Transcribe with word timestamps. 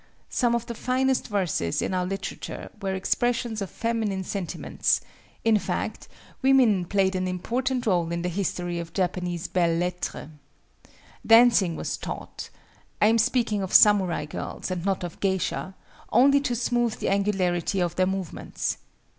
Some 0.31 0.55
of 0.55 0.65
the 0.65 0.73
finest 0.73 1.27
verses 1.27 1.79
in 1.79 1.93
our 1.93 2.07
literature 2.07 2.71
were 2.81 2.95
expressions 2.95 3.61
of 3.61 3.69
feminine 3.69 4.23
sentiments; 4.23 5.01
in 5.45 5.59
fact, 5.59 6.07
women 6.41 6.85
played 6.85 7.15
an 7.15 7.27
important 7.27 7.85
role 7.85 8.11
in 8.11 8.23
the 8.23 8.29
history 8.33 8.79
of 8.79 8.93
Japanese 8.93 9.47
belles 9.47 9.79
lettres. 9.79 10.29
Dancing 11.23 11.75
was 11.75 11.97
taught 11.97 12.49
(I 12.99 13.05
am 13.09 13.19
speaking 13.19 13.61
of 13.61 13.75
samurai 13.75 14.25
girls 14.25 14.71
and 14.71 14.83
not 14.83 15.03
of 15.03 15.19
geisha) 15.19 15.75
only 16.11 16.39
to 16.39 16.55
smooth 16.55 16.95
the 16.95 17.09
angularity 17.09 17.79
of 17.79 17.95
their 17.95 18.07
movements. 18.07 18.77